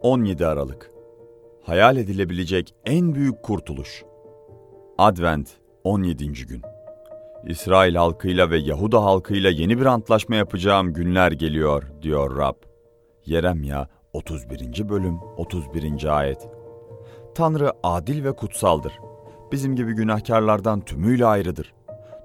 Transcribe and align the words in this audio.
17 0.00 0.46
Aralık 0.46 0.90
Hayal 1.62 1.96
edilebilecek 1.96 2.74
en 2.86 3.14
büyük 3.14 3.42
kurtuluş. 3.42 4.04
Advent 4.98 5.48
17. 5.84 6.32
gün. 6.32 6.62
İsrail 7.46 7.94
halkıyla 7.94 8.50
ve 8.50 8.58
Yahuda 8.58 9.04
halkıyla 9.04 9.50
yeni 9.50 9.80
bir 9.80 9.86
antlaşma 9.86 10.36
yapacağım 10.36 10.92
günler 10.92 11.32
geliyor 11.32 11.82
diyor 12.02 12.38
Rab. 12.38 12.54
Yeremya 13.26 13.88
31. 14.12 14.88
bölüm 14.88 15.18
31. 15.36 16.18
ayet. 16.18 16.48
Tanrı 17.34 17.72
adil 17.82 18.24
ve 18.24 18.32
kutsaldır. 18.32 18.92
Bizim 19.52 19.76
gibi 19.76 19.92
günahkarlardan 19.92 20.80
tümüyle 20.80 21.26
ayrıdır. 21.26 21.74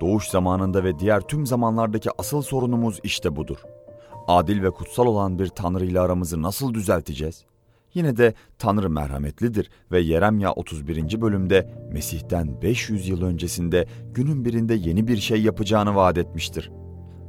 Doğuş 0.00 0.28
zamanında 0.28 0.84
ve 0.84 0.98
diğer 0.98 1.20
tüm 1.20 1.46
zamanlardaki 1.46 2.10
asıl 2.18 2.42
sorunumuz 2.42 3.00
işte 3.02 3.36
budur. 3.36 3.58
Adil 4.28 4.62
ve 4.62 4.70
kutsal 4.70 5.06
olan 5.06 5.38
bir 5.38 5.48
Tanrı 5.48 5.84
ile 5.84 6.00
aramızı 6.00 6.42
nasıl 6.42 6.74
düzelteceğiz? 6.74 7.49
Yine 7.94 8.16
de 8.16 8.34
Tanrı 8.58 8.90
merhametlidir 8.90 9.70
ve 9.92 10.00
Yeremya 10.00 10.52
31. 10.52 11.20
bölümde 11.20 11.74
Mesih'ten 11.92 12.62
500 12.62 13.08
yıl 13.08 13.22
öncesinde 13.22 13.86
günün 14.14 14.44
birinde 14.44 14.74
yeni 14.74 15.08
bir 15.08 15.16
şey 15.16 15.42
yapacağını 15.42 15.94
vaat 15.94 16.18
etmiştir. 16.18 16.70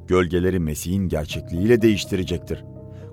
Gölgeleri 0.08 0.60
Mesih'in 0.60 1.08
gerçekliğiyle 1.08 1.82
değiştirecektir. 1.82 2.64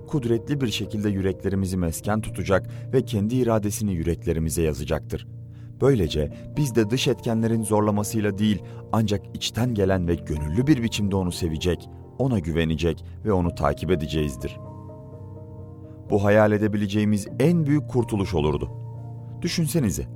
Kudretli 0.07 0.61
bir 0.61 0.67
şekilde 0.67 1.09
yüreklerimizi 1.09 1.77
mesken 1.77 2.21
tutacak 2.21 2.69
ve 2.93 3.05
kendi 3.05 3.35
iradesini 3.35 3.93
yüreklerimize 3.93 4.61
yazacaktır. 4.61 5.27
Böylece 5.81 6.33
biz 6.57 6.75
de 6.75 6.89
dış 6.89 7.07
etkenlerin 7.07 7.63
zorlamasıyla 7.63 8.37
değil 8.37 8.61
ancak 8.91 9.21
içten 9.33 9.73
gelen 9.73 10.07
ve 10.07 10.15
gönüllü 10.15 10.67
bir 10.67 10.83
biçimde 10.83 11.15
onu 11.15 11.31
sevecek, 11.31 11.89
ona 12.17 12.39
güvenecek 12.39 13.03
ve 13.25 13.33
onu 13.33 13.55
takip 13.55 13.91
edeceğizdir.'' 13.91 14.68
Bu 16.09 16.23
hayal 16.23 16.51
edebileceğimiz 16.51 17.27
en 17.39 17.65
büyük 17.65 17.89
kurtuluş 17.89 18.33
olurdu. 18.33 18.71
Düşünsenize, 19.41 20.07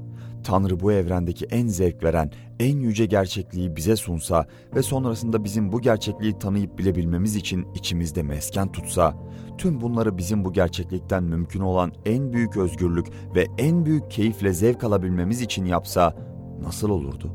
Tanrı 0.44 0.80
bu 0.80 0.92
evrendeki 0.92 1.46
en 1.46 1.68
zevk 1.68 2.04
veren, 2.04 2.32
en 2.60 2.78
yüce 2.78 3.06
gerçekliği 3.06 3.76
bize 3.76 3.96
sunsa 3.96 4.46
ve 4.76 4.82
sonrasında 4.82 5.44
bizim 5.44 5.72
bu 5.72 5.82
gerçekliği 5.82 6.40
tanıyıp 6.40 6.78
bilebilmemiz 6.78 7.36
için 7.36 7.68
içimizde 7.76 8.24
mesken 8.24 8.72
tutsa, 8.72 9.16
tüm 9.58 9.82
bunları 9.82 10.18
bizim 10.18 10.46
bu 10.46 10.54
gerçeklikten 10.54 11.24
mümkün 11.24 11.60
olan 11.60 11.92
en 12.06 12.34
büyük 12.34 12.58
özgürlük 12.58 13.08
ve 13.36 13.48
en 13.58 13.86
büyük 13.86 14.12
keyifle 14.12 14.54
zevk 14.54 14.84
alabilmemiz 14.84 15.42
için 15.42 15.66
yapsa 15.66 16.16
nasıl 16.62 16.90
olurdu? 16.90 17.32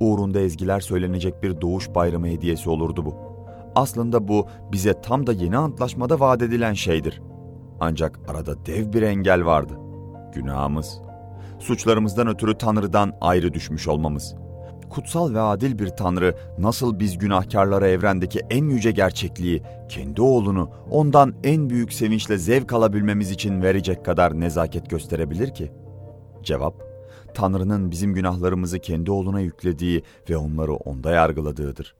Uğrunda 0.00 0.40
ezgiler 0.40 0.80
söylenecek 0.80 1.42
bir 1.42 1.60
doğuş 1.60 1.94
bayramı 1.94 2.26
hediyesi 2.26 2.70
olurdu 2.70 3.04
bu. 3.04 3.14
Aslında 3.74 4.28
bu 4.28 4.46
bize 4.72 5.00
tam 5.00 5.26
da 5.26 5.32
yeni 5.32 5.56
antlaşmada 5.56 6.20
vaat 6.20 6.42
edilen 6.42 6.72
şeydir.'' 6.72 7.37
Ancak 7.80 8.20
arada 8.28 8.66
dev 8.66 8.92
bir 8.92 9.02
engel 9.02 9.44
vardı. 9.44 9.72
Günahımız. 10.34 11.00
Suçlarımızdan 11.58 12.28
ötürü 12.28 12.58
Tanrı'dan 12.58 13.12
ayrı 13.20 13.54
düşmüş 13.54 13.88
olmamız. 13.88 14.34
Kutsal 14.90 15.34
ve 15.34 15.40
adil 15.40 15.78
bir 15.78 15.88
Tanrı 15.88 16.36
nasıl 16.58 16.98
biz 16.98 17.18
günahkarlara 17.18 17.88
evrendeki 17.88 18.40
en 18.50 18.64
yüce 18.64 18.90
gerçekliği, 18.90 19.62
kendi 19.88 20.22
oğlunu 20.22 20.70
ondan 20.90 21.34
en 21.44 21.70
büyük 21.70 21.92
sevinçle 21.92 22.38
zevk 22.38 22.72
alabilmemiz 22.72 23.30
için 23.30 23.62
verecek 23.62 24.04
kadar 24.04 24.40
nezaket 24.40 24.90
gösterebilir 24.90 25.54
ki? 25.54 25.72
Cevap, 26.42 26.74
Tanrı'nın 27.34 27.90
bizim 27.90 28.14
günahlarımızı 28.14 28.78
kendi 28.78 29.10
oğluna 29.10 29.40
yüklediği 29.40 30.02
ve 30.30 30.36
onları 30.36 30.74
onda 30.74 31.10
yargıladığıdır. 31.10 31.94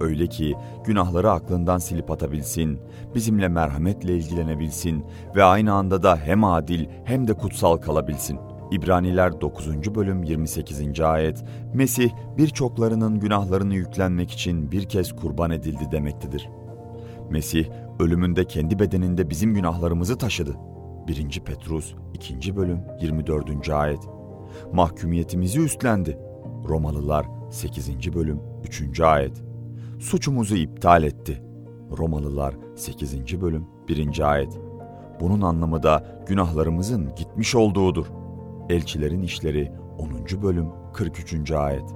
Öyle 0.00 0.26
ki 0.26 0.54
günahları 0.84 1.30
aklından 1.30 1.78
silip 1.78 2.10
atabilsin, 2.10 2.78
bizimle 3.14 3.48
merhametle 3.48 4.16
ilgilenebilsin 4.16 5.04
ve 5.36 5.44
aynı 5.44 5.72
anda 5.72 6.02
da 6.02 6.16
hem 6.16 6.44
adil 6.44 6.86
hem 7.04 7.28
de 7.28 7.34
kutsal 7.34 7.76
kalabilsin. 7.76 8.38
İbraniler 8.70 9.40
9. 9.40 9.94
bölüm 9.94 10.22
28. 10.22 11.00
ayet, 11.00 11.44
Mesih 11.74 12.10
birçoklarının 12.38 13.20
günahlarını 13.20 13.74
yüklenmek 13.74 14.30
için 14.30 14.72
bir 14.72 14.88
kez 14.88 15.16
kurban 15.16 15.50
edildi 15.50 15.90
demektedir. 15.92 16.48
Mesih 17.30 17.68
ölümünde 18.00 18.44
kendi 18.44 18.78
bedeninde 18.78 19.30
bizim 19.30 19.54
günahlarımızı 19.54 20.18
taşıdı. 20.18 20.56
1. 21.08 21.40
Petrus 21.40 21.94
2. 22.14 22.56
bölüm 22.56 22.80
24. 23.00 23.70
ayet. 23.70 24.00
Mahkumiyetimizi 24.72 25.60
üstlendi. 25.60 26.18
Romalılar 26.68 27.26
8. 27.50 28.14
bölüm 28.14 28.40
3. 28.64 29.00
ayet 29.00 29.47
suçumuzu 29.98 30.56
iptal 30.56 31.02
etti. 31.02 31.42
Romalılar 31.98 32.54
8. 32.76 33.40
bölüm 33.40 33.66
1. 33.88 34.32
ayet. 34.32 34.58
Bunun 35.20 35.40
anlamı 35.40 35.82
da 35.82 36.22
günahlarımızın 36.26 37.14
gitmiş 37.16 37.54
olduğudur. 37.54 38.06
Elçilerin 38.68 39.22
işleri 39.22 39.72
10. 39.98 40.42
bölüm 40.42 40.66
43. 40.92 41.50
ayet. 41.50 41.94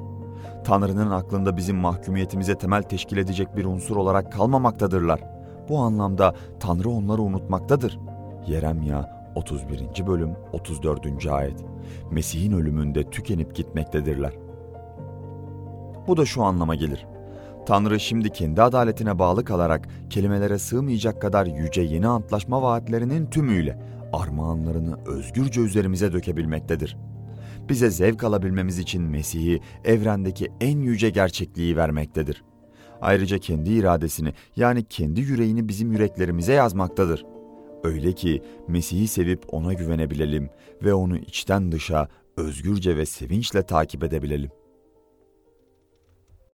Tanrı'nın 0.65 1.11
aklında 1.11 1.57
bizim 1.57 1.77
mahkumiyetimize 1.77 2.59
temel 2.59 2.83
teşkil 2.83 3.17
edecek 3.17 3.57
bir 3.57 3.65
unsur 3.65 3.97
olarak 3.97 4.33
kalmamaktadırlar. 4.33 5.21
Bu 5.69 5.79
anlamda 5.79 6.35
Tanrı 6.61 6.91
onları 6.91 7.23
unutmaktadır. 7.23 7.99
Yeremya 8.47 9.31
31. 9.35 10.07
bölüm 10.07 10.31
34. 10.53 11.27
ayet. 11.27 11.65
Mesih'in 12.11 12.53
ölümünde 12.53 13.11
tükenip 13.11 13.55
gitmektedirler. 13.55 14.33
Bu 16.07 16.17
da 16.17 16.25
şu 16.25 16.43
anlama 16.43 16.75
gelir. 16.75 17.07
Tanrı 17.67 18.01
şimdi 18.01 18.31
kendi 18.31 18.63
adaletine 18.63 19.19
bağlı 19.19 19.45
kalarak 19.45 19.89
kelimelere 20.11 20.59
sığmayacak 20.59 21.23
kadar 21.23 21.47
yüce 21.47 21.83
yeni 21.83 22.07
antlaşma 22.09 22.63
vaatlerinin 22.63 23.27
tümüyle 23.27 23.79
armağanlarını 24.13 24.99
özgürce 25.07 25.61
üzerimize 25.61 26.13
dökebilmektedir. 26.13 26.97
Bize 27.69 27.91
zevk 27.91 28.25
alabilmemiz 28.25 28.79
için 28.79 29.03
Mesih'i 29.03 29.61
evrendeki 29.85 30.49
en 30.61 30.79
yüce 30.79 31.11
gerçekliği 31.11 31.77
vermektedir. 31.77 32.45
Ayrıca 33.01 33.39
kendi 33.39 33.71
iradesini 33.71 34.33
yani 34.57 34.85
kendi 34.85 35.21
yüreğini 35.21 35.69
bizim 35.69 35.93
yüreklerimize 35.93 36.53
yazmaktadır. 36.53 37.25
Öyle 37.85 38.13
ki 38.13 38.43
Mesih'i 38.69 39.09
sevip 39.09 39.55
ona 39.55 39.73
güvenebilelim 39.73 40.51
ve 40.83 40.95
onu 40.95 41.19
içten 41.19 41.73
dışa 41.73 42.09
özgürce 42.37 42.97
ve 42.97 43.07
sevinçle 43.07 43.63
takip 43.63 44.05
edebilelim. 44.05 44.51